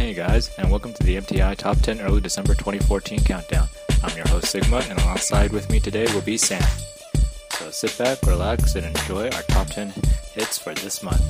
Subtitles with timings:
[0.00, 3.68] Hey guys, and welcome to the MTI Top 10 Early December 2014 Countdown.
[4.02, 6.62] I'm your host Sigma, and alongside with me today will be Sam.
[7.50, 9.92] So sit back, relax, and enjoy our top 10
[10.32, 11.20] hits for this month.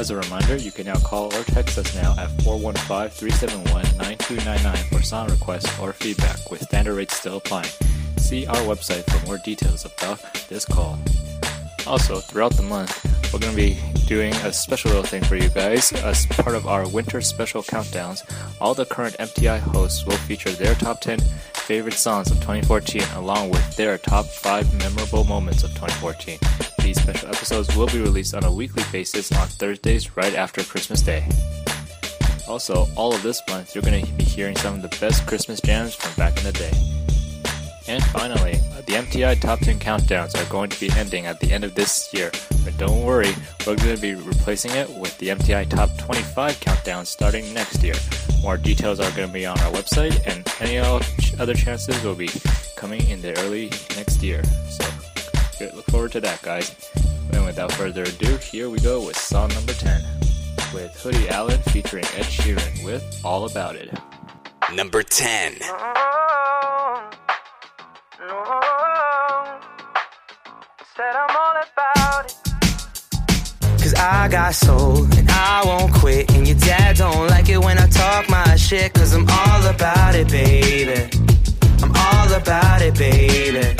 [0.00, 5.28] As a reminder, you can now call or text us now at 415-371-9299 for song
[5.28, 7.70] requests or feedback, with standard rates still applying.
[8.16, 10.98] See our website for more details about this call.
[11.86, 15.48] Also, throughout the month, we're going to be doing a special little thing for you
[15.48, 15.92] guys.
[15.92, 18.22] As part of our winter special countdowns,
[18.60, 21.20] all the current MTI hosts will feature their top 10
[21.54, 26.38] favorite songs of 2014 along with their top 5 memorable moments of 2014.
[26.80, 31.00] These special episodes will be released on a weekly basis on Thursdays right after Christmas
[31.00, 31.26] Day.
[32.48, 35.60] Also, all of this month, you're going to be hearing some of the best Christmas
[35.60, 36.72] jams from back in the day.
[37.88, 41.64] And finally, the MTI Top 10 countdowns are going to be ending at the end
[41.64, 42.30] of this year.
[42.64, 43.34] But don't worry,
[43.66, 47.94] we're going to be replacing it with the MTI Top 25 countdown starting next year.
[48.42, 50.78] More details are going to be on our website, and any
[51.38, 52.30] other chances will be
[52.76, 54.42] coming in the early next year.
[54.68, 54.84] So
[55.74, 56.74] look forward to that, guys.
[57.32, 60.02] And without further ado, here we go with song number 10
[60.74, 63.96] with Hoodie Allen featuring Ed Sheeran with All About It.
[64.74, 65.56] Number 10.
[68.22, 68.30] Said
[71.16, 72.36] I'm all about it.
[73.82, 76.30] Cause I got soul and I won't quit.
[76.32, 78.94] And your dad don't like it when I talk my shit.
[78.94, 81.10] Cause I'm all about it, baby.
[81.82, 83.74] I'm all about it, baby.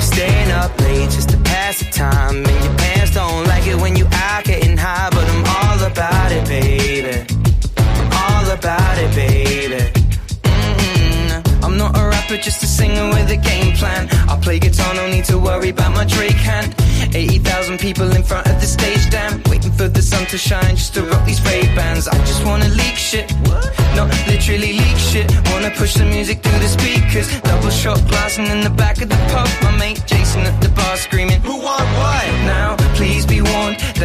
[0.00, 2.44] Staying up late just to pass the time.
[2.44, 5.08] And your pants don't like it when you out getting high.
[5.10, 7.24] But I'm all about it, baby.
[7.78, 10.01] I'm all about it, baby.
[12.32, 14.08] Rapper, just a singer with a game plan.
[14.28, 16.74] I play guitar, no need to worry about my Drake hand.
[17.14, 19.42] 80,000 people in front of the stage, damn.
[19.50, 22.08] Waiting for the sun to shine just to rock these fake bands.
[22.08, 23.30] I just wanna leak shit.
[23.96, 25.26] Not literally leak shit.
[25.50, 27.28] Wanna push the music through the speakers.
[27.42, 29.48] Double shot glassing in the back of the pub.
[29.62, 32.26] My mate Jason at the bar screaming, Who want what?
[32.46, 33.42] Now, please be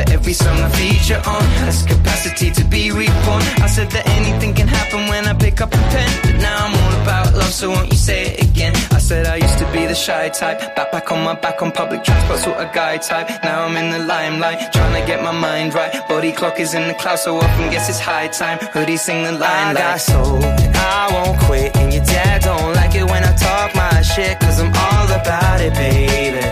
[0.09, 3.43] every song I feature on has capacity to be reborn.
[3.65, 6.09] I said that anything can happen when I pick up a pen.
[6.23, 8.73] But now I'm all about love, so won't you say it again?
[8.91, 10.59] I said I used to be the shy type.
[10.75, 13.27] Back back on my back on public transport, sort of guy type.
[13.43, 15.91] Now I'm in the limelight, trying to get my mind right.
[16.07, 18.59] Body clock is in the cloud, so often guess it's high time.
[18.73, 21.75] Hoodie sing the line I like, got soul, I won't quit.
[21.77, 25.61] And your dad don't like it when I talk my shit, cause I'm all about
[25.61, 26.45] it, baby.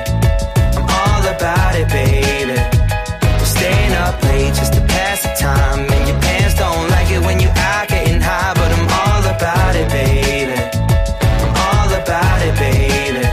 [0.77, 2.34] I'm all about it, baby.
[4.05, 4.21] Up
[4.53, 5.79] just to pass the time.
[5.91, 9.75] And your pants don't like it when you out getting high, but I'm all about
[9.75, 10.53] it, baby.
[11.43, 13.25] I'm all about it, baby.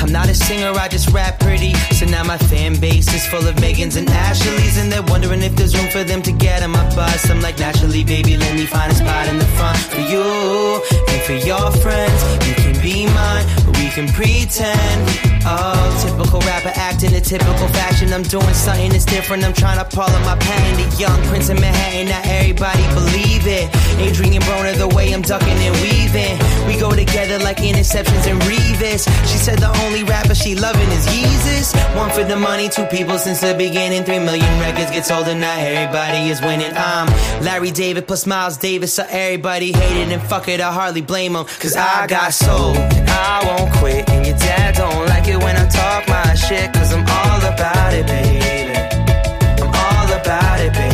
[0.00, 1.74] I'm not a singer, I just rap pretty.
[1.98, 5.54] So now my fan base is full of Megans and Ashleys, and they're wondering if
[5.54, 7.30] there's room for them to get on my bus.
[7.30, 11.46] I'm like, naturally, baby, let me find a spot in the front for you for
[11.46, 12.20] your friends.
[12.48, 15.30] You can be mine, but we can pretend.
[15.46, 18.12] Oh, typical rapper acting a typical fashion.
[18.12, 19.44] I'm doing something that's different.
[19.44, 20.76] I'm trying to pull up my pen.
[20.76, 23.66] The young prince of Manhattan, not everybody believe it.
[24.04, 26.36] Adrien Broner, the way I'm ducking and weaving.
[26.66, 29.08] We go together like interceptions and Revis.
[29.30, 31.74] She said the only rapper she loving is Yeezus.
[31.96, 34.04] One for the money, two people since the beginning.
[34.04, 36.72] Three million records get sold and not everybody is winning.
[36.74, 37.08] I'm
[37.42, 41.44] Larry David plus Miles Davis, so everybody hated and fuck it, I hardly blame them.
[41.58, 44.08] Cause I got soul, and I won't quit.
[44.10, 47.92] And your dad don't like it when I talk my shit, cause I'm all about
[47.92, 48.74] it, baby.
[49.60, 50.89] I'm all about it, baby.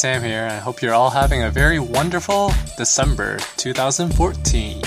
[0.00, 4.82] Sam here, I hope you're all having a very wonderful December 2014.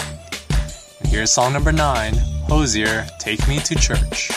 [1.06, 2.16] Here's song number nine
[2.48, 4.32] Hozier, Take Me to Church.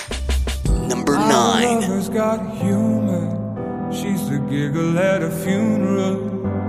[0.69, 1.81] Number nine.
[1.81, 3.91] Lover's got humor.
[3.91, 6.17] She's the giggle at a funeral.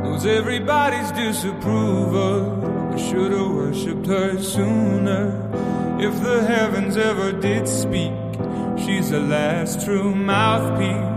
[0.03, 2.93] Knows everybody's disapproval.
[2.93, 5.35] I should have worshipped her sooner.
[5.99, 8.13] If the heavens ever did speak,
[8.77, 11.16] she's the last true mouthpiece.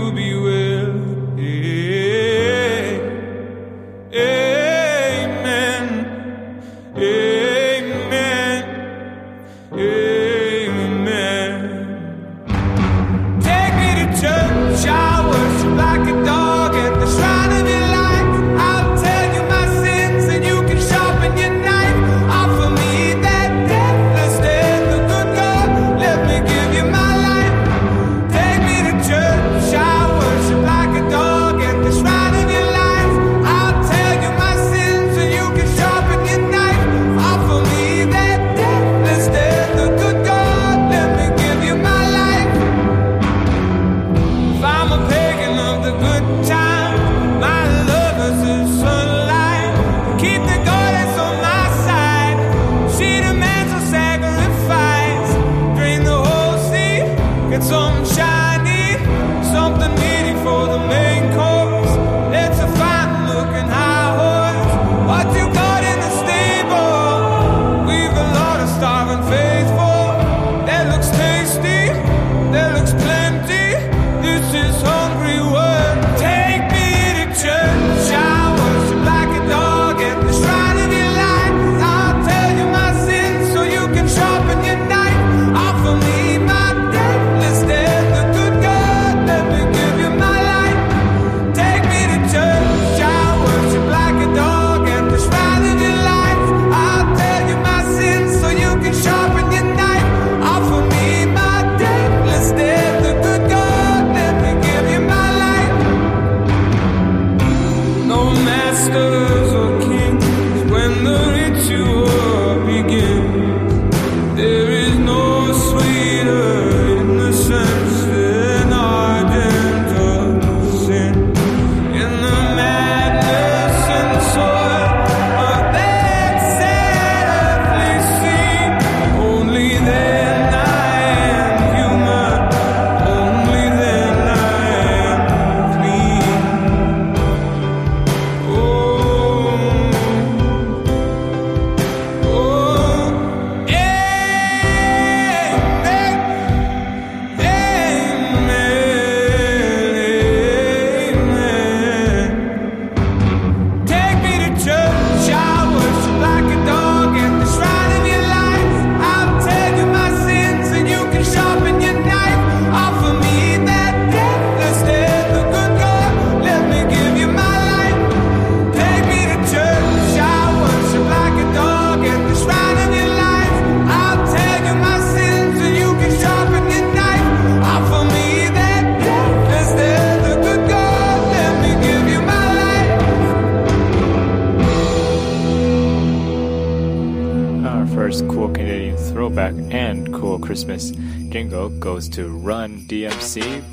[192.11, 193.63] to Run DMC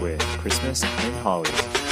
[0.00, 1.83] with Christmas in Hollis.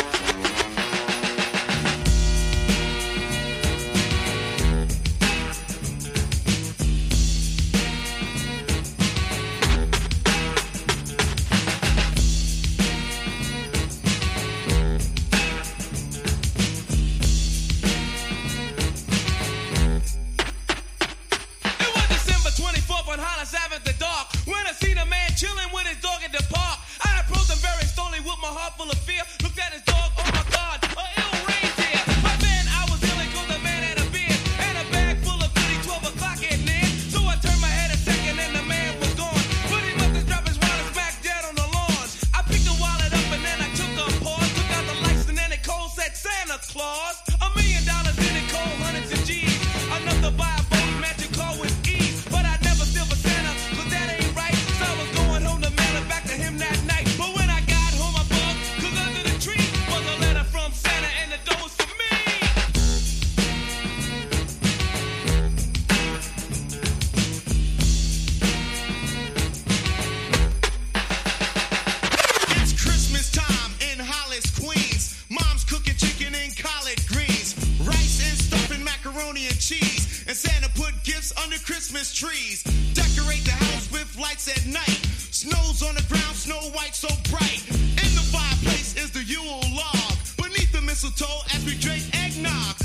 [80.27, 82.63] And Santa put gifts under Christmas trees.
[82.95, 85.01] Decorate the house with lights at night.
[85.31, 87.63] Snow's on the ground, snow white so bright.
[87.71, 90.17] In the fireplace is the Yule log.
[90.37, 92.82] Beneath the mistletoe as we drink eggnog.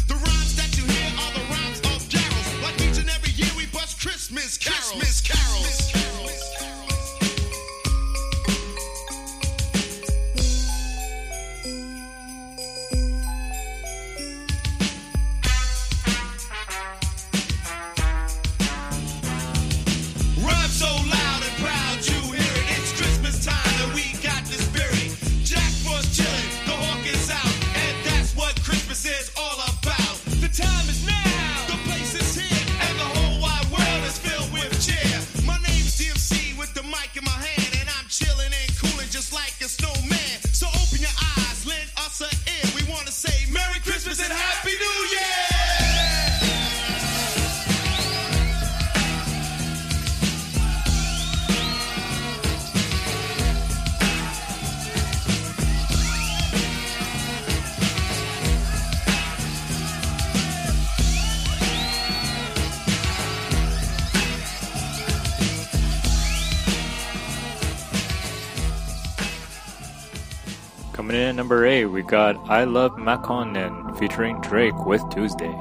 [71.48, 75.56] Number 8, we got I Love Makonnen featuring Drake with Tuesday.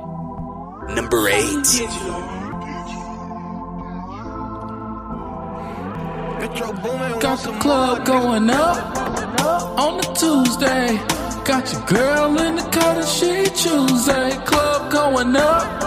[0.96, 1.38] Number 8.
[7.20, 8.96] Got the club going up
[9.78, 10.98] on the Tuesday.
[11.44, 14.30] Got your girl in the cut and she Tuesday.
[14.44, 15.84] Club going up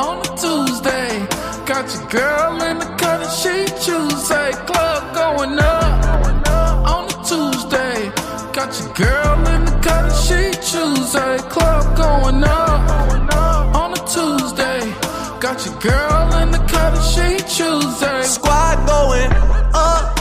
[0.00, 1.26] on the Tuesday.
[1.64, 4.50] Got your girl in the cut and she Tuesday.
[4.66, 5.81] Club going up on the Tuesday.
[8.62, 11.36] Got your girl in the cut she Tuesday.
[11.50, 14.80] Club going up on a Tuesday.
[15.40, 18.22] Got your girl in the cut she Tuesday.
[18.22, 19.32] Squad going
[19.74, 20.16] up.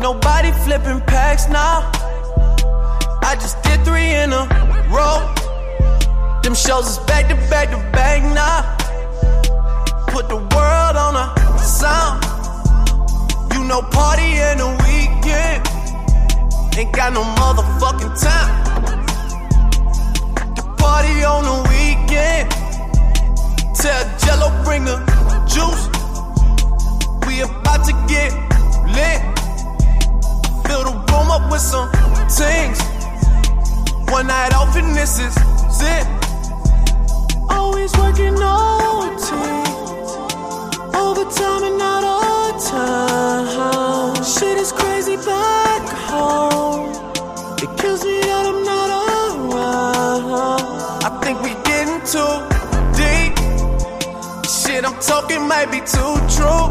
[0.00, 1.90] Nobody flipping packs now.
[3.22, 4.48] I just did three in a
[4.88, 5.20] row.
[6.42, 8.62] Them shows is back to back to back now.
[10.06, 12.24] Put the world on a sound.
[13.52, 15.75] You know, party in the weekend.
[16.78, 18.52] Ain't got no motherfucking time.
[20.56, 22.50] The party on the weekend.
[23.74, 24.98] Tell Jello bring the
[25.48, 25.88] juice.
[27.26, 28.30] We about to get
[28.92, 29.22] lit.
[30.66, 31.88] Fill the room up with some
[32.28, 32.78] things.
[34.12, 35.34] One night off and this is
[35.80, 36.06] it.
[37.48, 39.32] Always working OT.
[40.94, 44.14] Overtime and not all time.
[44.24, 46.90] Shit is crazy back home.
[47.58, 50.62] It kills me that I'm not around.
[51.04, 52.34] I think we getting too
[52.96, 53.34] deep.
[54.48, 56.66] Shit I'm talking might be too true.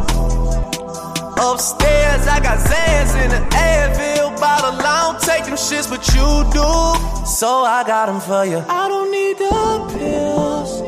[1.38, 4.80] Upstairs, I got Zans in the Advil bottle.
[4.80, 7.26] I don't take them shits, but you do.
[7.26, 8.64] So I got them for you.
[8.70, 10.82] I don't need the pills.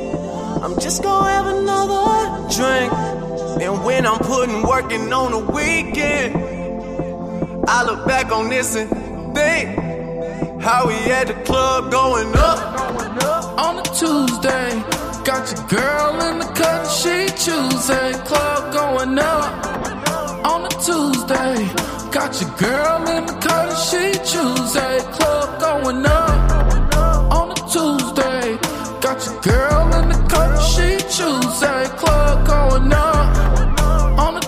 [0.63, 3.16] I'm just gonna have another drink.
[3.59, 6.35] And when I'm putting working on the weekend,
[7.67, 8.89] I look back on this and
[9.35, 13.57] think how we at the club going up.
[13.57, 14.69] on a Tuesday.
[15.25, 18.13] Got your girl in the cut, she Tuesday.
[18.25, 19.65] Club going up
[20.45, 21.57] on a Tuesday.
[22.11, 24.99] Got your girl in the cut, she Tuesday.
[25.17, 28.57] Club going up on a Tuesday.
[29.01, 31.85] Got your girl in the cut, she Tuesday.
[31.97, 33.16] Club going up a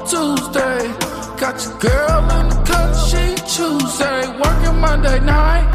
[0.10, 0.88] Tuesday.
[1.38, 4.22] Got your girl in the cut, she Tuesday.
[4.42, 5.70] Working Monday night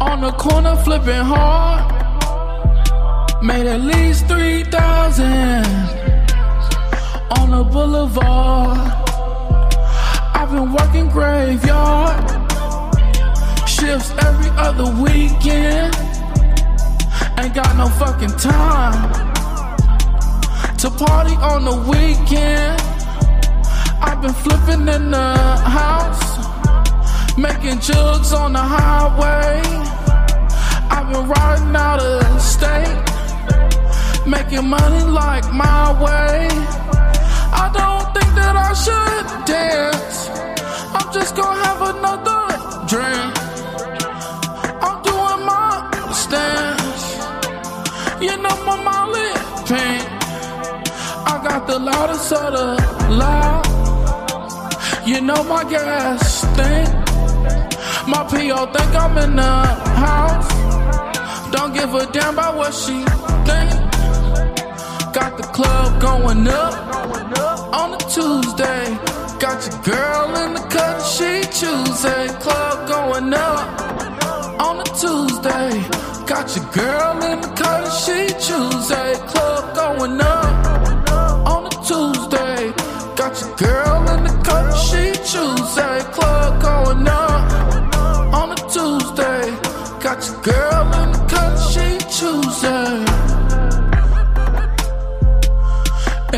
[0.00, 1.84] on the corner flipping hard.
[3.42, 5.26] Made at least 3,000
[7.38, 8.78] on the boulevard.
[10.34, 12.24] I've been working graveyard
[13.68, 15.94] shifts every other weekend.
[17.38, 19.31] Ain't got no fucking time
[20.82, 22.80] to party on the weekend.
[24.02, 25.32] I've been flipping in the
[25.80, 26.26] house,
[27.38, 29.62] making jugs on the highway.
[30.90, 32.98] I've been riding out of state,
[34.26, 36.48] making money like my way.
[37.62, 40.18] I don't think that I should dance.
[40.96, 42.42] I'm just gonna have another
[42.90, 43.32] drink.
[44.82, 45.70] I'm doing my
[46.10, 47.04] stance.
[48.20, 49.11] You know my.
[51.42, 52.66] Got the loudest of the
[53.10, 53.66] loud.
[55.04, 56.88] You know my gas stink.
[58.06, 60.48] My PO think I'm in the house.
[61.50, 63.04] Don't give a damn about what she
[63.48, 63.70] think.
[65.12, 66.74] Got the club going up
[67.74, 68.96] on a Tuesday.
[69.40, 72.28] Got your girl in the cut, she Tuesday.
[72.38, 73.80] Club going up
[74.60, 75.70] on a Tuesday.
[76.24, 79.14] Got your girl in the cut, she Tuesday.
[79.26, 80.61] Club going up
[81.92, 82.72] Tuesday.
[83.20, 85.98] Got your girl in the cut, she Tuesday.
[86.16, 87.42] Club going up
[88.38, 89.44] on a Tuesday.
[90.06, 91.86] Got your girl in the cut, she
[92.18, 92.94] Tuesday.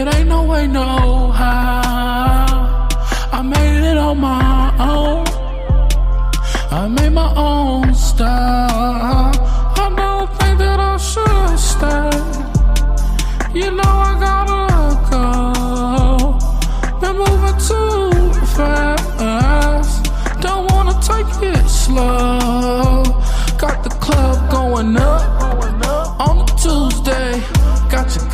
[0.01, 2.89] It ain't no way, no how.
[3.39, 5.25] I made it on my own.
[6.81, 7.84] I made my own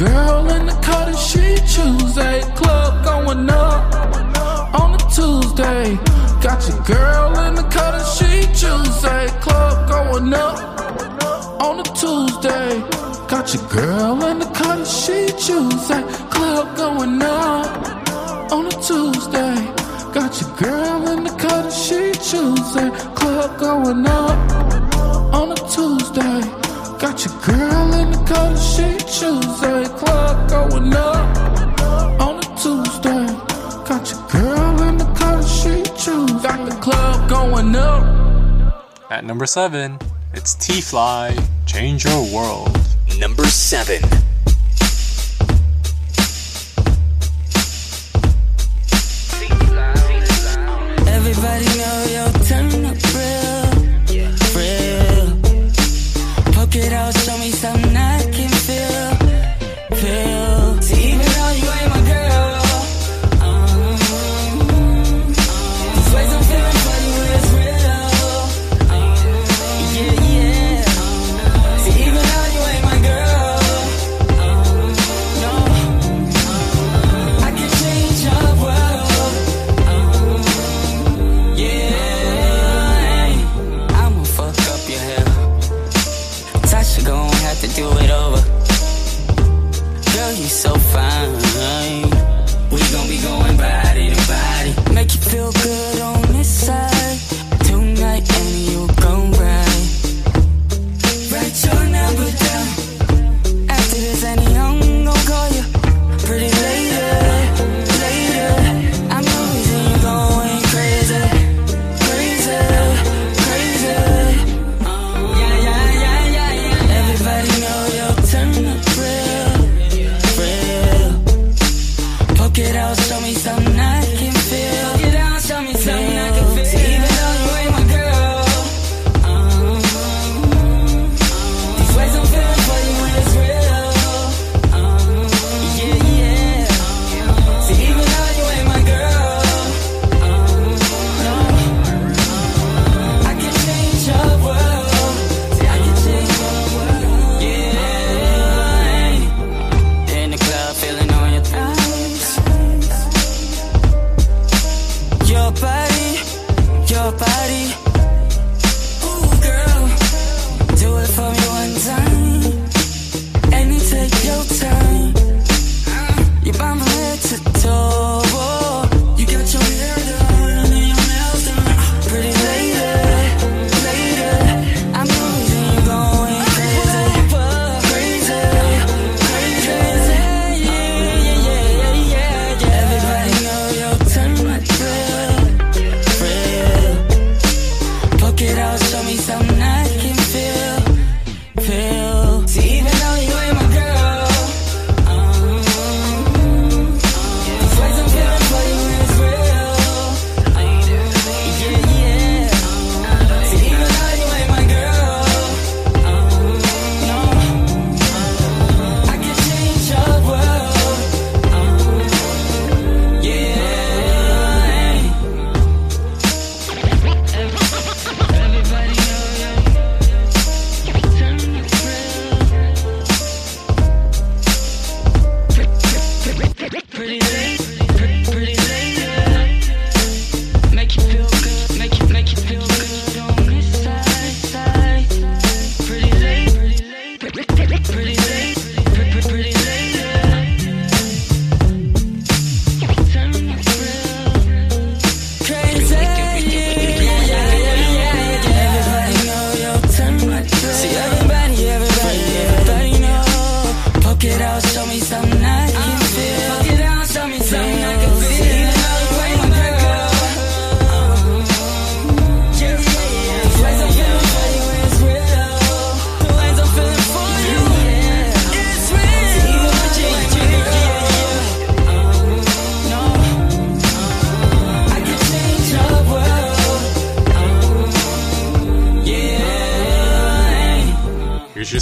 [0.00, 2.40] girl in the cut and she Tuesday.
[2.56, 5.98] Club going up on a Tuesday.
[6.40, 9.26] Got your girl in the cut and she Tuesday.
[9.44, 10.56] Club going up
[11.60, 12.80] on a Tuesday.
[13.28, 16.02] Got your girl in the cut and she Tuesday.
[16.30, 19.56] Club going up on a Tuesday.
[20.16, 22.88] Got your girl in the cut and she Tuesday.
[23.14, 24.38] Club going up
[25.34, 26.40] on a Tuesday.
[26.98, 29.84] Got your girl in the cut and she Tuesday.
[29.98, 33.26] Club going up on a Tuesday.
[33.84, 36.42] Got your girl in the cut she Tuesday.
[36.42, 39.10] Got the club going up.
[39.10, 39.98] At number 7,
[40.32, 41.36] it's T Fly,
[41.66, 42.78] Change Your World.
[43.18, 44.19] Number 7.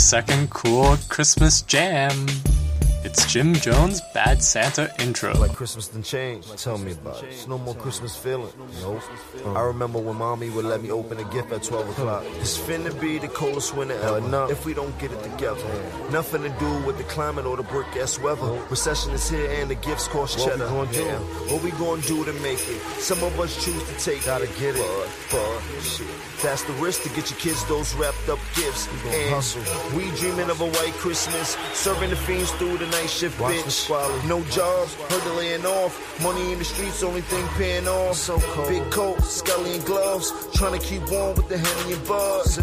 [0.09, 2.27] Second cool Christmas jam.
[3.18, 5.37] It's Jim Jones' Bad Santa intro.
[5.37, 6.57] Like Christmas done changed.
[6.57, 7.31] Tell me about it.
[7.31, 8.52] It's no more Christmas feeling.
[8.81, 9.02] Nope.
[9.57, 12.22] I remember when mommy would let me open a gift at 12 o'clock.
[12.38, 14.46] It's finna be the coldest winter ever.
[14.52, 15.64] If we don't get it together.
[16.12, 18.52] Nothing to do with the climate or the brick ass weather.
[18.70, 20.72] Recession is here and the gifts cost cheddar.
[20.72, 21.24] What we gonna do?
[21.52, 22.81] What we gonna do to make it?
[23.00, 25.09] Some of us choose to take Gotta get it.
[25.33, 26.07] But, but, shit.
[26.40, 28.87] That's the risk to get your kids those wrapped up gifts.
[28.87, 29.62] And hustle.
[29.96, 31.57] We dreaming of a white Christmas.
[31.74, 34.29] Serving the fiends through the night shift, Watch bitch.
[34.29, 35.92] No jobs, heard they laying off.
[36.23, 38.16] Money in the streets, only thing paying off.
[38.16, 38.68] So cold.
[38.68, 40.33] Big coat, scully and gloves.
[40.55, 42.59] Trying to keep warm with the hand in your buzz.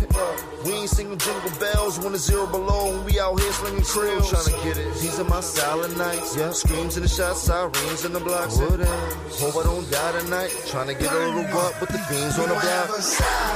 [0.66, 2.94] We ain't singing jingle bells when it's zero below.
[2.94, 4.30] And we out here slinging krills.
[4.30, 4.94] Trying to get it.
[4.96, 6.38] These are my silent nights.
[6.38, 6.52] Yeah.
[6.52, 8.58] Screams in the shots, sirens in the blocks.
[8.58, 10.52] What Hope I don't die tonight.
[10.68, 13.56] Trying to get a little what with the fiends on the block.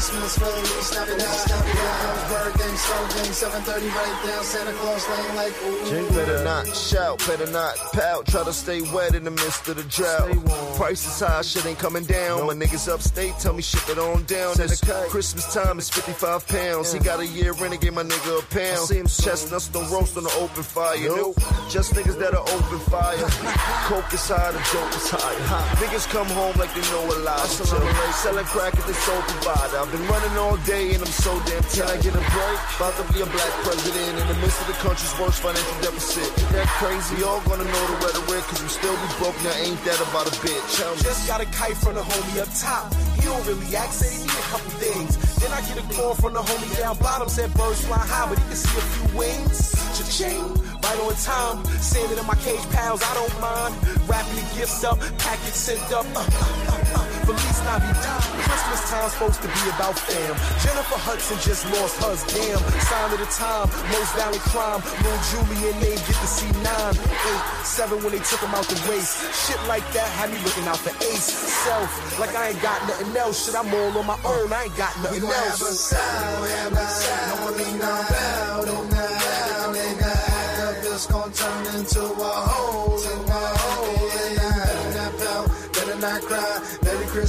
[0.00, 5.90] Christmas, Feliz Navidad, Navidad, birthday, slow game, 730 right down Santa Claus lane like ooh.
[5.90, 8.26] Jing better not shout, better not pout.
[8.26, 10.32] Try to stay wet in the midst of the drought.
[10.76, 12.46] Prices high, shit ain't coming down.
[12.46, 14.56] My niggas upstate tell me shit it on down.
[14.56, 16.94] This Christmas time is 55 pounds.
[16.94, 18.88] He got a year in and gave my nigga a pound.
[18.88, 20.96] See him Chestnuts don't roast on the open fire.
[20.96, 21.36] Nope.
[21.68, 23.18] Just niggas that are open fire.
[23.84, 25.76] Coke is high, the dope is high.
[25.76, 27.44] Niggas come home like they know a lot.
[27.44, 29.89] Selling crack at the soul provider.
[29.90, 31.74] I've been running all day and I'm so damn tired.
[31.74, 32.58] Can I get a break?
[32.78, 36.30] About to be a black president in the midst of the country's worst financial deficit.
[36.30, 37.18] Ain't that crazy?
[37.18, 39.50] Y'all gonna know the rhetoric, cause we still be broke now.
[39.66, 40.78] Ain't that about a bitch?
[40.78, 41.02] Me.
[41.02, 42.94] Just got a kite from the homie up top.
[43.18, 45.10] He don't really act, said he need a couple things.
[45.42, 48.38] Then I get a call from the homie down bottom, said birds fly high, but
[48.38, 49.74] he can see a few wings.
[49.98, 50.54] Cha-ching,
[50.86, 51.66] right on time.
[51.82, 53.74] Sanding in my cage pals, I don't mind.
[54.06, 56.06] Wrapping the gifts up, package sent up.
[56.14, 57.09] Uh, uh, uh, uh.
[57.26, 58.22] Feliz Navidad.
[58.46, 60.34] Christmas time's supposed to be about fam.
[60.62, 62.60] Jennifer Hudson just lost hers, damn.
[62.88, 64.80] Sign of the time, most violent crime.
[65.04, 68.78] Lil Julian they get to see nine, eight, seven when they took him out the
[68.90, 69.12] race.
[69.46, 71.28] Shit like that had me looking out for ace.
[71.64, 73.46] Self, like I ain't got nothing else.
[73.46, 75.60] Shit, I'm all on my own, I ain't got nothing else.
[75.60, 77.38] Have a sound, have a sound.
[77.40, 80.40] Don't be no bad, don't be no bad.
[80.82, 82.69] This gon' turn into a hole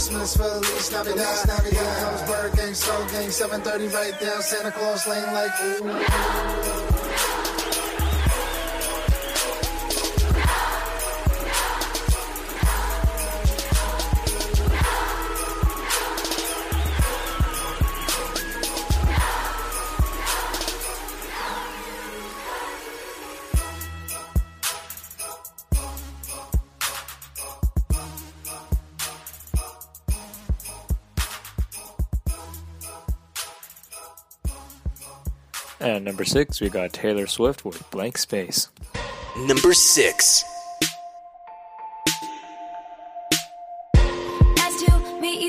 [0.02, 1.48] Christmas, Feliz Navidad.
[1.48, 1.74] Navidad.
[1.74, 7.41] Here comes Bird Gang, Soul Gang, 730 right down Santa Claus lane like ooh.
[35.82, 38.68] And number six, we got Taylor Swift with Blank Space.
[39.36, 40.44] Number six.
[43.96, 45.42] Nice to meet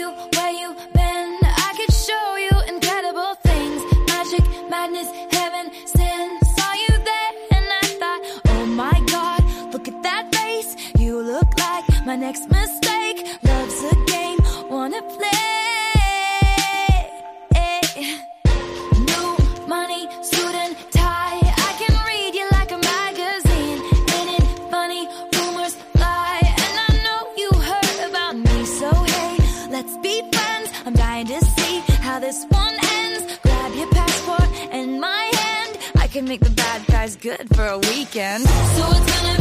[37.62, 38.44] for a weekend.
[38.48, 39.31] So it's gonna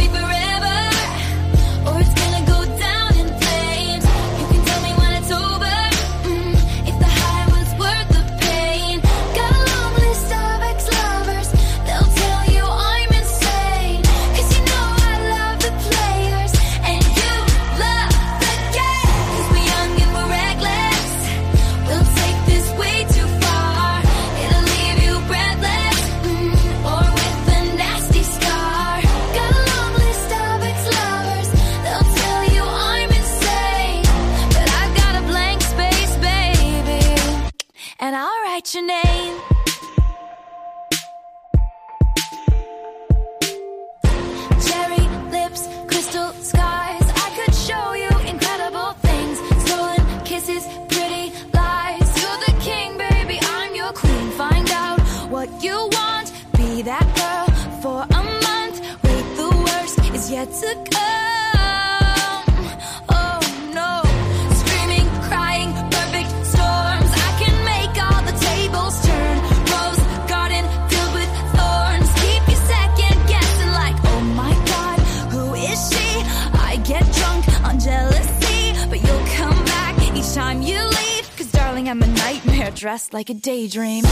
[83.13, 84.03] like a daydream.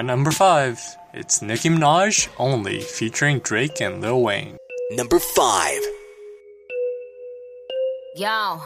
[0.00, 0.80] At number five,
[1.12, 4.56] it's Nicki Minaj Only featuring Drake and Lil Wayne.
[4.92, 5.80] Number 5.
[8.16, 8.60] Yo,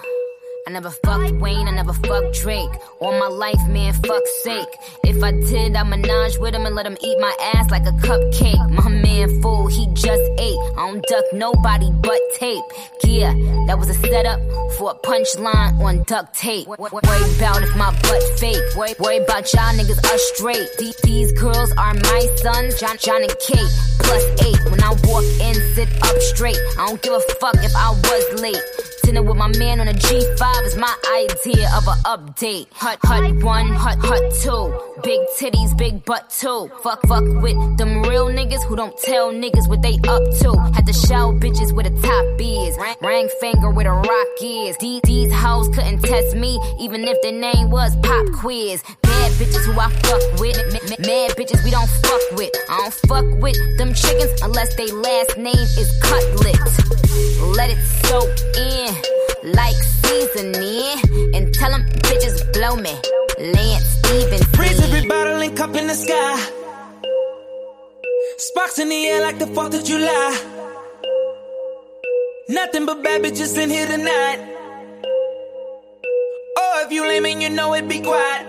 [0.67, 2.71] I never fucked Wayne, I never fucked Drake.
[2.99, 4.69] All my life, man, fuck's sake.
[5.05, 7.93] If I did, I'd menage with him and let him eat my ass like a
[8.01, 8.71] cupcake.
[8.71, 10.59] My man, fool, he just ate.
[10.79, 12.65] I don't duck nobody but tape.
[13.05, 13.35] Yeah,
[13.67, 14.41] that was a setup
[14.79, 16.67] for a punchline on duct tape.
[16.67, 18.57] Worry about if my butt fake.
[18.75, 20.67] Worry, about y'all niggas are straight.
[21.03, 23.71] These girls are my sons, John, John and Kate.
[23.99, 24.71] Plus eight.
[24.71, 26.59] When I walk in, sit up straight.
[26.79, 28.94] I don't give a fuck if I was late.
[29.05, 32.69] Dinner with my man on a G5 is my idea of a update.
[32.73, 34.73] Hut, hut one, hut, hut two.
[35.03, 36.71] Big titties, big butt too.
[36.83, 40.57] Fuck, fuck with them real niggas who don't tell niggas what they up to.
[40.73, 42.79] Had to show bitches where the top is.
[42.79, 44.75] Rang, rang finger where the rock is.
[44.79, 48.83] These, these hoes couldn't test me, even if their name was Pop Quiz.
[49.03, 50.57] Bad bitches who I fuck with.
[51.07, 52.51] Mad bitches we don't fuck with.
[52.71, 56.59] I don't fuck with them chickens unless they last name is Cutlet.
[57.55, 58.94] Let it soak in
[59.43, 62.95] like seasoning and tell them bitches blow me.
[63.39, 64.61] Lance Stephenson.
[64.61, 66.37] Raise every bottle and cup in the sky.
[68.39, 70.31] Sparks in the air like the 4th of July.
[72.49, 74.39] Nothing but bad bitches in here tonight.
[76.57, 78.47] Oh, if you lame and you know it, be quiet.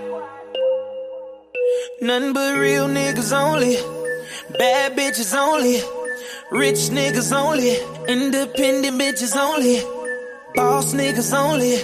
[2.01, 3.77] Nothing but real niggas only.
[4.57, 5.81] Bad bitches only.
[6.51, 7.77] Rich niggas only.
[8.07, 9.94] Independent bitches only.
[10.55, 11.75] Boss niggas only.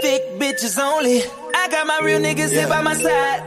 [0.00, 1.22] Thick bitches only.
[1.54, 3.42] I got my real niggas here by my side.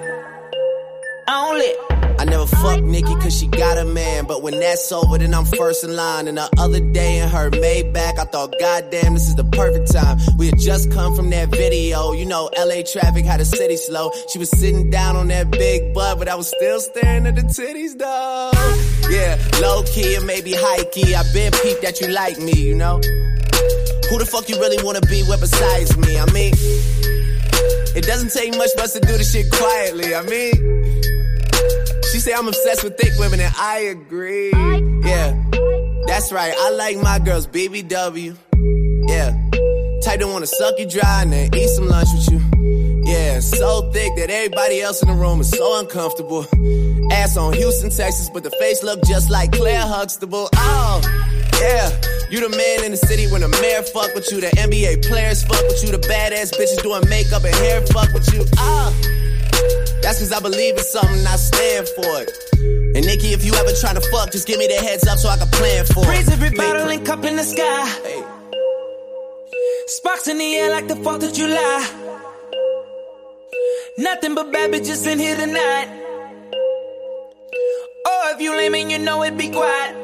[1.27, 1.73] Only.
[2.19, 4.25] I never fuck Nicki cause she got a man.
[4.27, 6.27] But when that's over, then I'm first in line.
[6.27, 10.19] And the other day in her Maybach, I thought, goddamn, this is the perfect time.
[10.37, 12.11] We had just come from that video.
[12.13, 14.11] You know, LA traffic had the city slow.
[14.31, 17.41] She was sitting down on that big butt, but I was still staring at the
[17.41, 18.51] titties, though.
[19.09, 21.15] Yeah, low key and maybe high key.
[21.15, 23.01] I been peeped that you like me, you know?
[24.13, 26.19] Who the fuck you really wanna be with besides me?
[26.19, 26.53] I mean,
[27.97, 30.13] it doesn't take much for us to do this shit quietly.
[30.13, 31.01] I mean,
[32.11, 34.51] she say I'm obsessed with thick women, and I agree.
[35.03, 35.33] Yeah,
[36.05, 36.53] that's right.
[36.55, 38.37] I like my girls BBW.
[39.09, 39.31] Yeah,
[40.03, 43.01] type don't wanna suck you dry and then eat some lunch with you.
[43.05, 46.45] Yeah, so thick that everybody else in the room is so uncomfortable.
[47.11, 50.49] Ass on Houston, Texas, but the face look just like Claire Huxtable.
[50.53, 51.01] Oh,
[51.63, 51.87] Yeah,
[52.29, 55.43] you the man in the city when the mayor fuck with you, the NBA players
[55.43, 58.43] fuck with you, the badass bitches doing makeup and hair fuck with you.
[58.57, 58.91] Ah,
[60.03, 62.29] that's cause I believe in something, I stand for it.
[62.95, 65.29] And Nicki, if you ever try to fuck, just give me the heads up so
[65.29, 66.33] I can plan for Raise it.
[66.33, 67.87] every bottle and cup in the sky.
[69.87, 71.79] Sparks in the air like the 4th of July.
[73.97, 75.87] Nothing but bad bitches in here tonight.
[78.05, 79.95] Oh, if you lame and you know it, be quiet.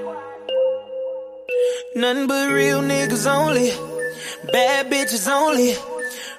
[1.96, 3.72] Nothing but real niggas only.
[4.52, 5.76] Bad bitches only.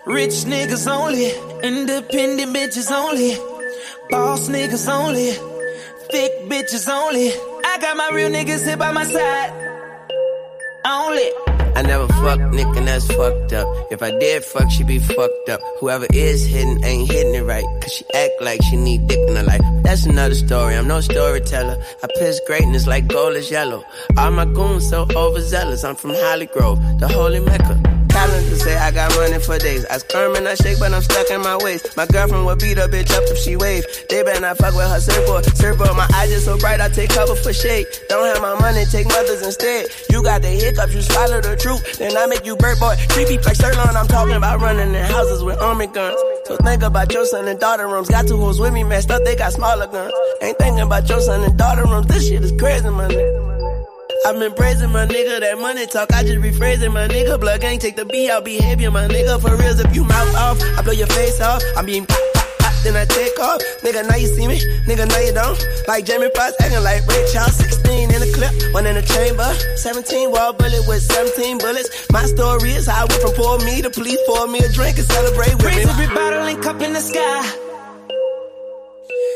[0.06, 1.30] Rich niggas only.
[1.62, 3.37] Independent bitches only.
[4.11, 5.33] Boss niggas only.
[6.11, 7.30] Thick bitches only.
[7.64, 9.69] I got my real niggas here by my side.
[10.90, 11.31] Only.
[11.76, 13.92] I never fuck Nick and that's fucked up.
[13.92, 15.61] If I did fuck, she'd be fucked up.
[15.79, 17.64] Whoever is hitting ain't hitting it right.
[17.81, 19.61] Cause she act like she need dick in her life.
[19.85, 21.81] That's another story, I'm no storyteller.
[22.03, 23.85] I piss greatness like gold is yellow.
[24.18, 25.85] All my goons so overzealous.
[25.85, 27.99] I'm from Holly Grove, the holy mecca.
[28.11, 29.85] Calendar say I got running for days.
[29.87, 31.83] I squirm and I shake, but I'm stuck in my ways.
[31.96, 33.85] My girlfriend would beat a bitch up if she wave.
[34.09, 35.44] They better not fuck with her surfboard.
[35.57, 37.87] Surfboard, my eyes just so bright, I take cover for shade.
[38.09, 39.87] Don't have my money, take mothers instead.
[40.11, 41.99] You got the hiccups, you swallow the truth.
[41.99, 42.96] Then I make you bird boy.
[43.11, 46.18] Creepy like Sirloin, I'm talking about running in houses with army guns.
[46.46, 48.09] So think about your son and daughter rooms.
[48.09, 50.12] Got two hoes with me, messed up, they got smaller guns.
[50.42, 52.07] Ain't thinking about your son and daughter rooms.
[52.07, 53.49] This shit is crazy, nigga.
[54.26, 57.40] I've been praising my nigga, that money talk, I just rephrasing my nigga.
[57.40, 59.40] Blood gang, take the B out behavior, my nigga.
[59.40, 61.62] For reals, if you mouth off, I blow your face off.
[61.76, 63.61] I'm being pop, pop, pop, then I take off.
[63.83, 65.59] Nigga, now you see me, nigga, now you don't.
[65.88, 67.56] Like Jamie Foxx, acting like Ray Charles.
[67.56, 69.48] 16 in the clip, one in the chamber.
[69.76, 71.88] 17 wall bullet with 17 bullets.
[72.12, 74.98] My story is how I went from poor me to police pour me a drink
[74.98, 75.90] and celebrate with Raise me.
[75.90, 77.40] every bottle and cup in the sky.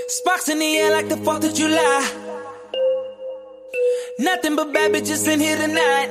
[0.09, 2.24] Sparks in the air like the 4th of July.
[4.17, 6.09] Nothing but bad bitches in here tonight.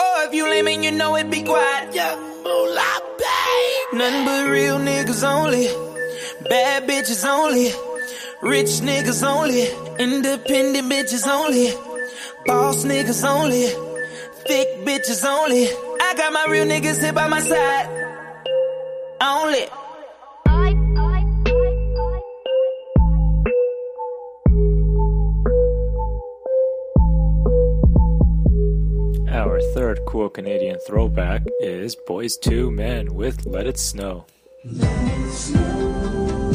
[0.00, 1.94] Oh, if you lame and you know it, be quiet.
[1.94, 4.00] Yeah, moolah, babe.
[4.00, 5.68] Nothing but real niggas only.
[6.48, 7.70] Bad bitches only.
[8.42, 9.68] Rich niggas only.
[10.02, 11.70] Independent bitches only.
[12.46, 13.66] Boss niggas only.
[14.44, 15.68] Thick bitches only.
[16.00, 17.86] I got my real niggas here by my side.
[19.20, 19.85] Only.
[29.46, 34.26] Our third cool Canadian throwback is Boyz II Men with Let It Snow.
[34.64, 36.45] It's another Christmas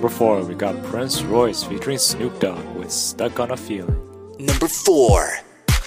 [0.00, 4.00] Number four, we got Prince Royce featuring Snoop Dogg with Stuck on a Feeling.
[4.38, 5.30] Number four,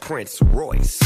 [0.01, 1.03] Prince Royce.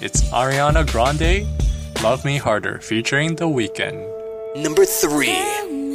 [0.00, 1.46] it's Ariana Grande,
[2.02, 3.98] Love Me Harder, featuring The Weeknd.
[4.56, 5.85] Number 3.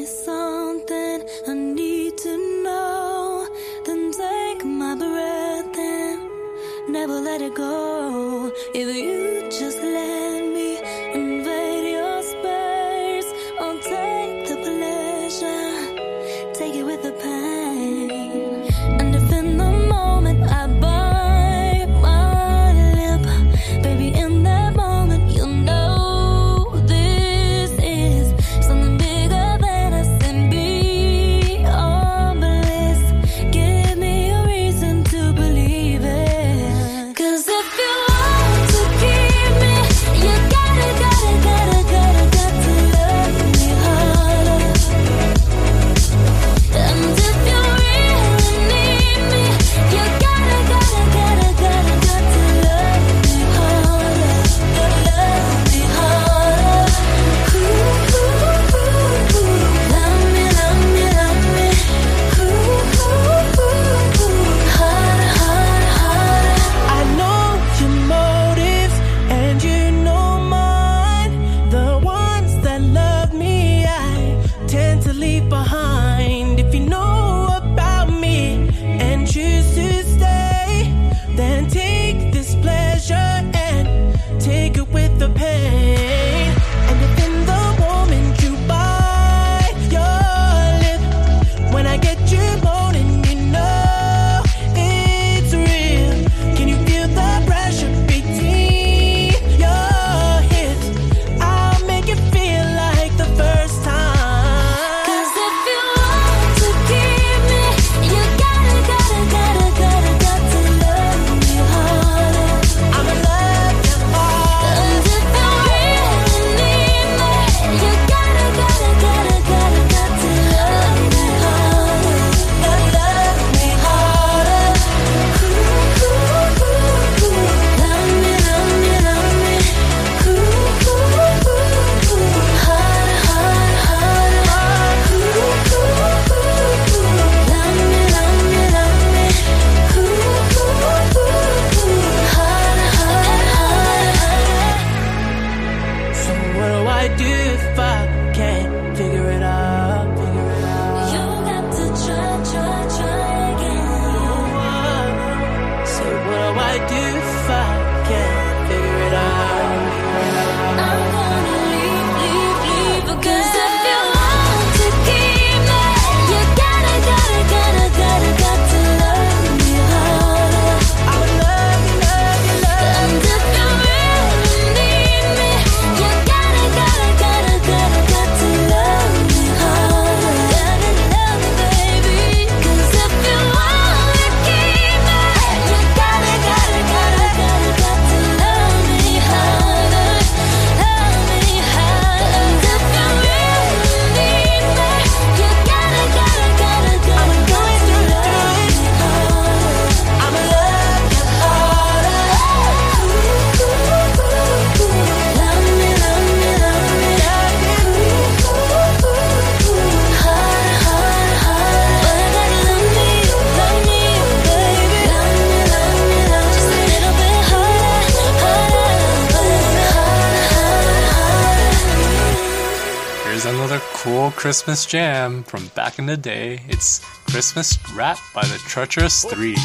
[224.12, 226.60] Cool Christmas jam from back in the day.
[226.68, 227.00] It's
[227.30, 229.56] Christmas Rap by the Treacherous Three.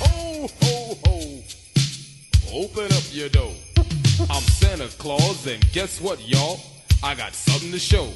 [0.00, 1.42] Ho, ho, ho.
[2.50, 3.52] Open up your door.
[4.30, 6.60] I'm Santa Claus, and guess what, y'all?
[7.02, 8.08] I got something to show.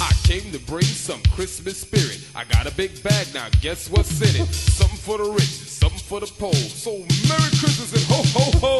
[0.00, 2.20] I came to bring some Christmas spirit.
[2.34, 4.52] I got a big bag now, guess what's in it?
[4.52, 5.44] Something for the rich,
[5.84, 6.54] something for the poor.
[6.54, 6.92] So
[7.28, 8.74] Merry Christmas and ho, ho, ho.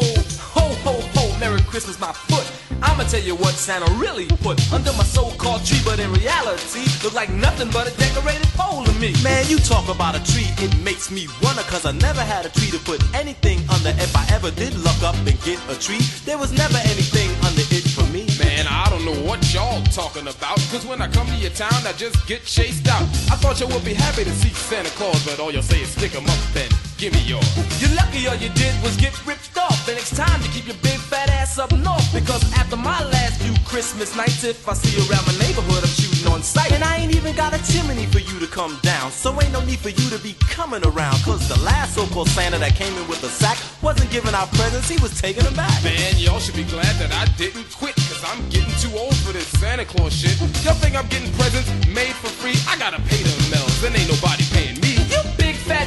[0.57, 2.47] Ho, ho, ho, Merry Christmas, my foot.
[2.81, 7.13] I'ma tell you what Santa really put under my so-called tree, but in reality, look
[7.13, 9.13] like nothing but a decorated pole to me.
[9.23, 12.51] Man, you talk about a tree, it makes me wonder, cause I never had a
[12.51, 13.91] tree to put anything under.
[14.01, 17.67] If I ever did look up and get a tree, there was never anything under
[17.69, 18.25] it for me.
[18.39, 20.57] Man, I don't know what y'all talking about.
[20.71, 23.03] Cause when I come to your town, I just get chased out.
[23.33, 25.89] I thought you would be happy to see Santa Claus, but all you'll say is
[25.89, 27.47] stick 'em up, then give me yours.
[27.81, 29.89] You're lucky all you did was get ripped off.
[29.89, 32.13] And it's time to keep your big fat ass up north.
[32.13, 35.95] Because after my last few Christmas nights, if I see you around my neighborhood, I'm
[35.95, 36.73] shooting on sight.
[36.73, 39.11] And I ain't even got a chimney for you to come down.
[39.11, 41.19] So ain't no need for you to be coming around.
[41.25, 44.89] Cause the last so-called Santa that came in with a sack wasn't giving out presents,
[44.89, 45.83] he was taking them back.
[45.85, 49.33] Man, y'all should be glad that I didn't quit, cause I'm getting too old for
[49.33, 50.39] this Santa Claus shit.
[50.65, 52.57] Y'all think I'm getting presents made for free?
[52.69, 54.97] I gotta pay them melons, and ain't nobody paying me.
[55.13, 55.87] You big fat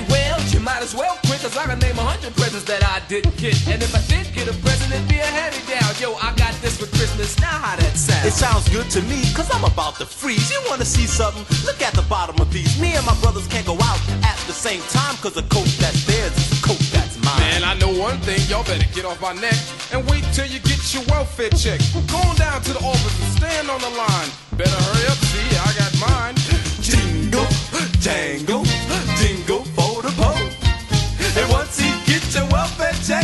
[0.68, 1.40] might as well quit.
[1.40, 3.56] Cause I can name a hundred presents that I didn't get.
[3.72, 5.88] And if I did get a present, it'd be a handy down.
[5.96, 7.40] Yo, I got this for Christmas.
[7.40, 8.28] Now how that sound?
[8.28, 10.52] It sounds good to me, cause I'm about to freeze.
[10.52, 11.48] You wanna see something?
[11.64, 12.76] Look at the bottom of these.
[12.84, 16.04] Me and my brothers can't go out at the same time, cause the coat that's
[16.04, 17.40] theirs is the coat that's mine.
[17.40, 19.56] Man, I know one thing, y'all better get off my neck
[19.96, 21.80] and wait till you get your welfare check.
[22.12, 24.30] Go on down to the office and stand on the line.
[24.60, 26.36] Better hurry up, see, I got mine.
[26.84, 27.48] Jingle,
[28.04, 28.68] jangle,
[29.16, 29.77] jingle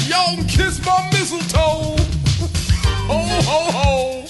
[0.07, 1.95] y'all kiss my mistletoe.
[3.09, 4.25] Ho, ho, ho.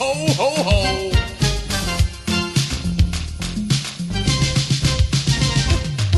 [0.00, 0.10] Ho,
[0.40, 1.10] ho, ho.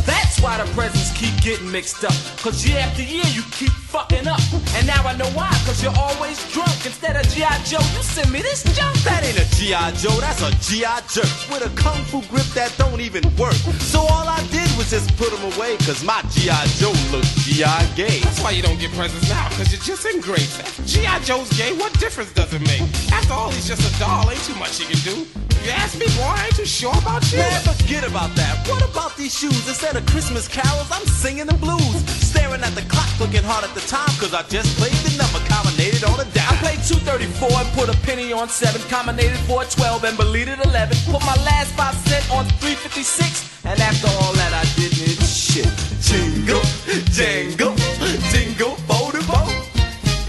[0.06, 2.14] That's why the presents keep getting mixed up.
[2.38, 4.42] Cause year after year you keep fucking up.
[4.74, 6.74] And now I know why, cause you're always drunk.
[6.84, 7.62] Instead of G.I.
[7.62, 8.96] Joe, you send me this junk.
[9.06, 9.92] That ain't a G.I.
[10.02, 10.98] Joe, that's a G.I.
[11.06, 13.54] jerk with a kung fu grip that don't even work.
[13.78, 16.66] So all I did was just put him away, cause my G.I.
[16.82, 17.86] Joe looks G.I.
[17.94, 18.18] gay.
[18.18, 20.58] That's why you don't get presents now, cause you're just in grapes.
[20.90, 21.20] G.I.
[21.20, 22.82] Joe's gay, what difference does it make?
[23.14, 25.53] After all, he's just a doll, ain't too much he can do.
[25.64, 27.38] You ask me, boy, I ain't too sure about you.
[27.38, 28.68] Man, forget about that.
[28.68, 29.64] What about these shoes?
[29.66, 32.04] Instead of Christmas carols, I'm singing the blues.
[32.20, 35.40] Staring at the clock, looking hard at the time, cause I just played the number
[35.48, 36.52] combinated on a dime.
[36.52, 40.68] I played 234 and put a penny on 7, combinated for 12 and believed 11.
[41.08, 45.72] Put my last 5 cent on 356, and after all that I did it shit.
[46.04, 46.60] Jingle,
[47.08, 47.72] jangle,
[48.28, 49.48] jingle for the boat.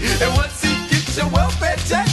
[0.00, 2.05] And once he gets your welfare check,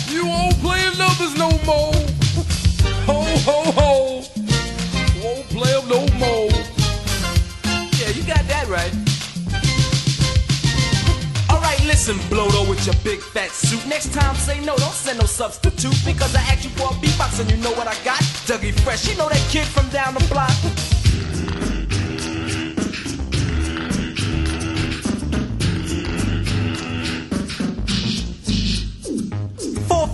[12.06, 13.86] listen, Blodo with your big fat suit.
[13.88, 15.96] Next time say no, don't send no substitute.
[16.06, 18.20] Because I asked you for a beatbox and you know what I got?
[18.46, 20.52] Dougie Fresh, you know that kid from down the block?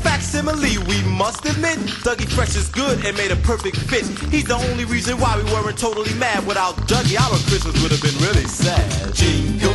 [0.03, 4.05] Facsimile, we must admit, Dougie Fresh is good and made a perfect fit.
[4.31, 6.45] He's the only reason why we weren't totally mad.
[6.45, 9.15] Without Dougie, our Christmas would have been really sad.
[9.15, 9.73] Jingle,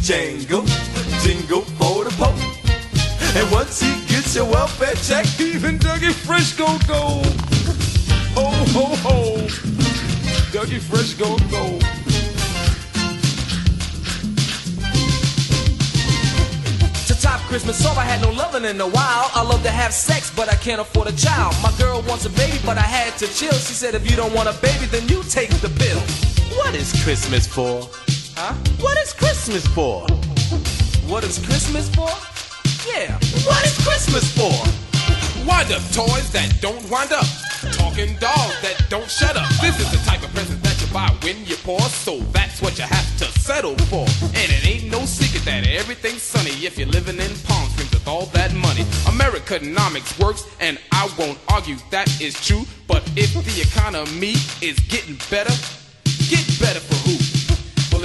[0.00, 0.64] jangle,
[1.26, 2.38] jingle for the pope.
[3.36, 7.20] And once he gets your welfare check, Even Dougie Fresh gon' go.
[8.36, 9.16] Ho, ho, ho.
[10.54, 11.64] Dougie Fresh gon' go.
[17.08, 19.30] To top Christmas off, I had no loving in a while.
[19.34, 21.56] I love to have sex, but I can't afford a child.
[21.60, 23.52] My girl wants a baby, but I had to chill.
[23.52, 26.00] She said, if you don't want a baby, then you take the pill.
[26.56, 27.90] what is Christmas for?
[28.38, 28.54] Huh?
[28.78, 30.06] What is Christmas for?
[31.06, 32.10] What is Christmas for?
[32.86, 33.12] Yeah.
[33.46, 34.50] What is Christmas for?
[35.46, 37.26] Wind up toys that don't wind up.
[37.72, 39.48] Talking dolls that don't shut up.
[39.60, 42.78] This is the type of present that you buy when you're poor, so that's what
[42.78, 44.06] you have to settle for.
[44.34, 48.06] And it ain't no secret that everything's sunny if you're living in Palm Springs with
[48.08, 48.84] all that money.
[49.46, 52.64] Reaganomics works, and I won't argue that is true.
[52.88, 55.54] But if the economy is getting better,
[56.28, 57.15] get better for who?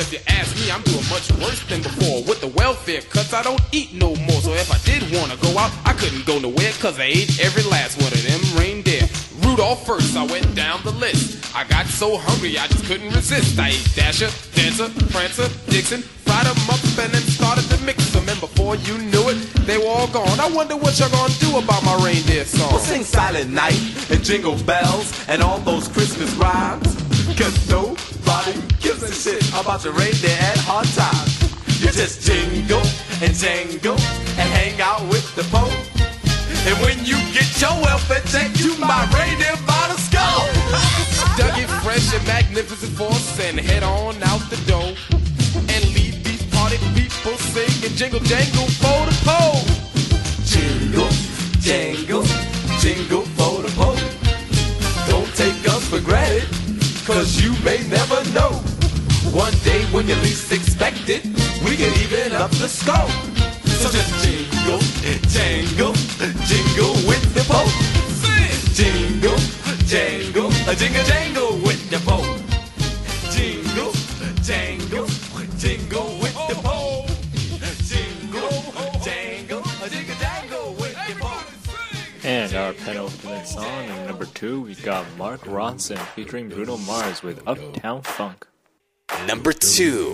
[0.01, 2.23] If you ask me, I'm doing much worse than before.
[2.25, 4.41] With the welfare cuts, I don't eat no more.
[4.41, 7.61] So if I did wanna go out, I couldn't go nowhere, cause I ate every
[7.69, 9.05] last one of them reindeer.
[9.45, 11.55] Rudolph first, I went down the list.
[11.55, 13.59] I got so hungry, I just couldn't resist.
[13.59, 18.27] I ate Dasher, Dancer, Prancer, Vixen, fried them up and then started to mix them.
[18.27, 19.37] And before you knew it,
[19.69, 20.39] they were all gone.
[20.39, 22.71] I wonder what you're gonna do about my reindeer song.
[22.71, 23.77] We'll sing Silent Night
[24.09, 27.00] and Jingle Bells and all those Christmas rhymes.
[27.41, 31.41] Cause nobody gives a shit about your reindeer at hard times.
[31.81, 32.85] You just jingle
[33.17, 33.97] and jangle
[34.37, 35.73] and hang out with the Pope.
[36.69, 40.45] And when you get your welfare check, you my reindeer by the skull.
[41.33, 44.93] Dougie Fresh and Magnificent Force and head on out the door.
[45.65, 49.65] And leave these party people singing jingle jangle for the pole.
[50.45, 51.09] Jingle,
[51.57, 52.21] jangle,
[52.77, 53.97] jingle for the Pope.
[55.09, 56.45] Don't take us for granted,
[57.13, 58.51] cause you may never know.
[59.35, 61.25] One day when you least expect it,
[61.65, 63.11] we can even up the scope.
[63.81, 64.79] So just jingle,
[65.27, 65.93] jangle,
[66.47, 67.73] jingle with the Pope.
[68.77, 69.39] Jingle,
[69.91, 71.70] jangle, jingle jangle
[82.31, 87.45] And our penultimate song, and number two, we got Mark Ronson featuring Bruno Mars with
[87.45, 88.47] Uptown Funk.
[89.27, 90.13] Number two.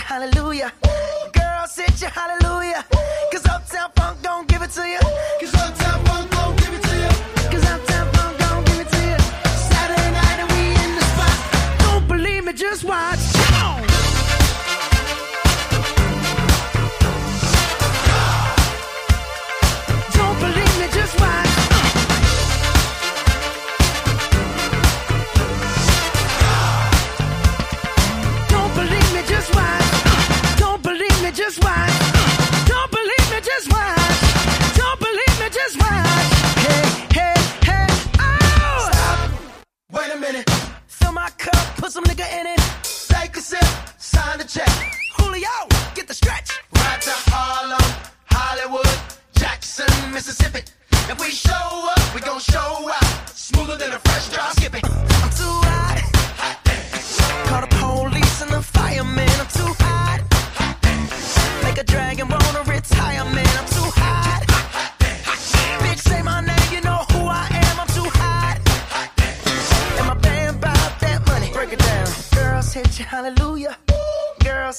[0.00, 0.85] Hallelujah.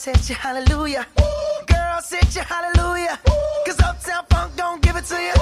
[0.08, 1.06] Hit you, hallelujah.
[1.68, 3.20] girl, hit you, hallelujah.
[3.66, 5.37] Cause Uptown Funk don't give it to you.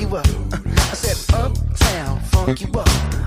[0.00, 0.26] you up.
[0.52, 3.19] I said uptown, funk you up.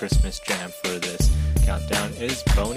[0.00, 1.30] Christmas jam for this
[1.66, 2.69] countdown is bonus.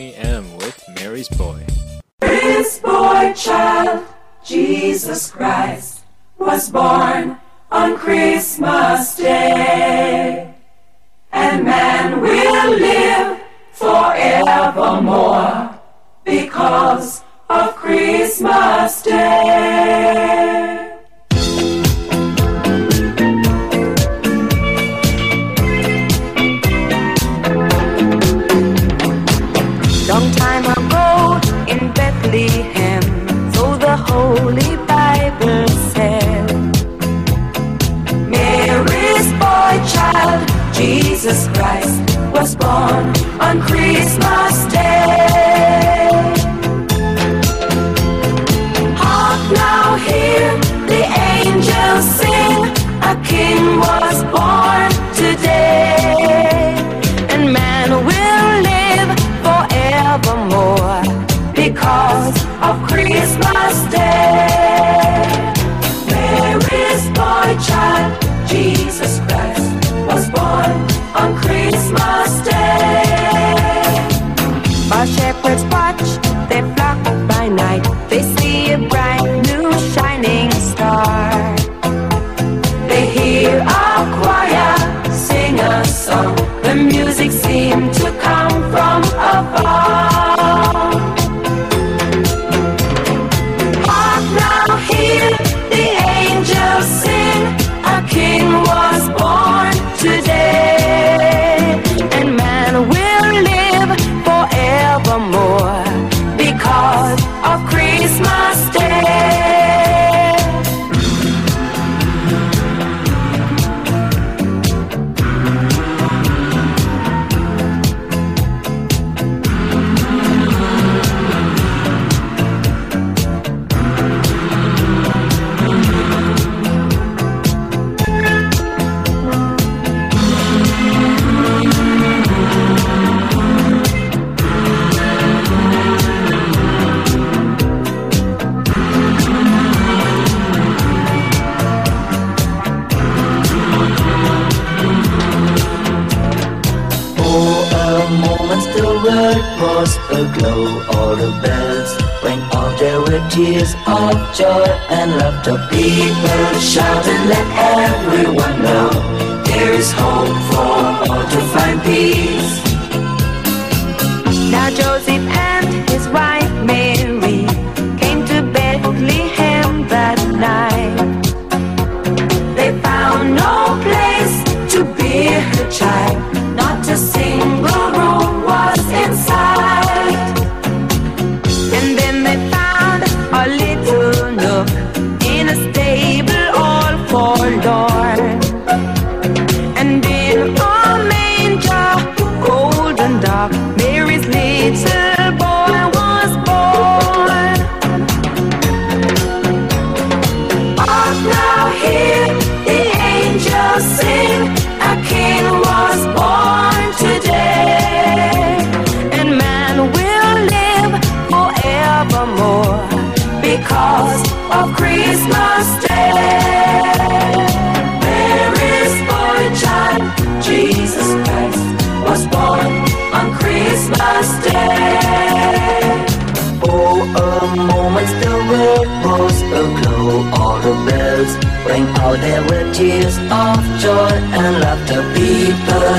[87.23, 88.02] music to.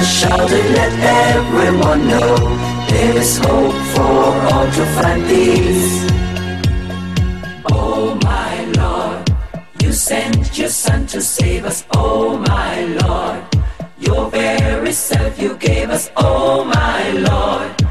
[0.04, 0.92] Shouted, let
[1.36, 2.36] everyone know
[2.88, 6.06] there is hope for all to find peace.
[7.72, 9.30] Oh my Lord,
[9.82, 11.84] you sent your Son to save us.
[11.94, 13.42] Oh my Lord,
[13.98, 16.10] your very self you gave us.
[16.16, 17.83] Oh my Lord,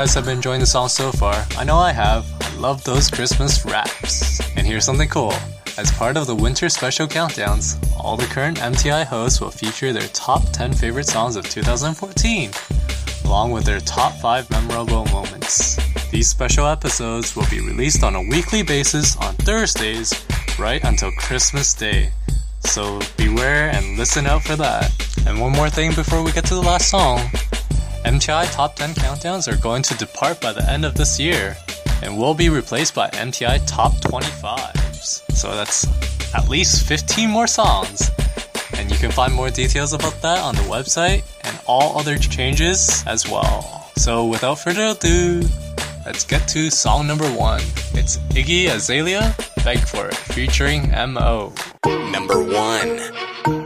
[0.00, 1.34] guys have been enjoying the song so far.
[1.58, 2.24] I know I have.
[2.40, 4.40] I love those Christmas raps.
[4.56, 5.34] And here's something cool.
[5.76, 10.08] As part of the winter special countdowns, all the current MTI hosts will feature their
[10.14, 12.50] top 10 favorite songs of 2014,
[13.26, 15.76] along with their top 5 memorable moments.
[16.10, 20.14] These special episodes will be released on a weekly basis on Thursdays,
[20.58, 22.10] right until Christmas Day.
[22.60, 24.90] So beware and listen out for that.
[25.26, 27.20] And one more thing before we get to the last song.
[28.04, 31.56] MTI Top 10 Countdowns are going to depart by the end of this year
[32.02, 35.30] and will be replaced by MTI Top 25s.
[35.32, 35.86] So that's
[36.34, 38.10] at least 15 more songs.
[38.74, 43.04] And you can find more details about that on the website and all other changes
[43.06, 43.90] as well.
[43.96, 45.42] So without further ado,
[46.06, 47.60] let's get to song number one.
[47.92, 51.52] It's Iggy Azalea, Beg for It, featuring M.O.
[52.10, 53.59] Number one.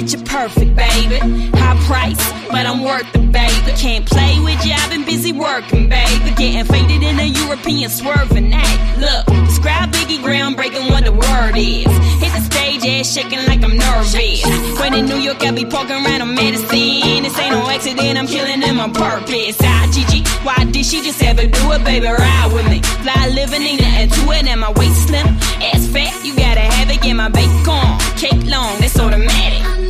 [0.00, 1.18] Picture perfect, baby.
[1.56, 3.72] High price, but I'm worth it, baby.
[3.76, 6.30] Can't play with you, I've been busy working, baby.
[6.36, 8.98] Getting faded in a European swerving act.
[8.98, 11.90] Look, describe Biggie groundbreaking what the word is.
[12.22, 14.44] Hit the stage, ass shaking like I'm nervous.
[14.80, 17.22] When in New York, I be poking around on medicine.
[17.22, 19.58] This ain't no accident, I'm killing them on purpose.
[19.60, 22.06] Ah, Gigi, why did she just ever do it, baby?
[22.06, 22.80] Ride with me.
[23.04, 25.26] Fly living, ain't nothing to it, and my waist slim.
[25.60, 27.98] Ass fat, you gotta have it, get my bacon.
[28.16, 29.89] Cake long, that's automatic.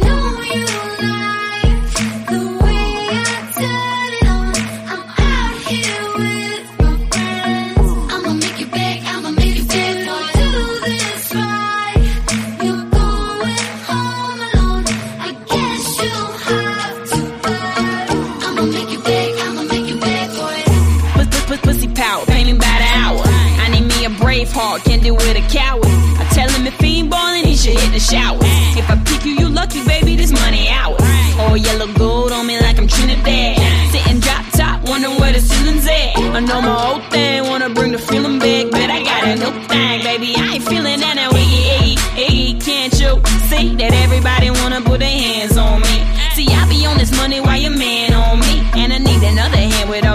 [21.63, 23.23] Pussy power, painting by the hour.
[23.63, 25.85] I need me a brave heart, can't deal with a coward.
[25.87, 28.39] I tell him if he ain't ballin', he should hit the shower.
[28.77, 31.01] If I pick you, you lucky, baby, this money ours.
[31.41, 33.57] All yellow gold on me like I'm Trinidad.
[33.93, 36.19] Sitting drop top, wondering where the ceiling's at.
[36.19, 39.53] I know my old thing, wanna bring the feeling back, but I got a new
[39.69, 40.35] thing, baby.
[40.37, 41.97] I ain't feeling that now, Iggy, Iggy,
[42.27, 43.13] Iggy, can't you
[43.49, 44.81] see that everybody wanna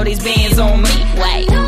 [0.05, 0.89] these bands on me.
[1.17, 1.64] Wait.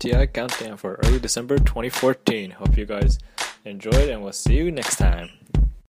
[0.00, 2.52] MTI countdown for early December 2014.
[2.52, 3.18] Hope you guys
[3.66, 5.28] enjoyed, and we'll see you next time.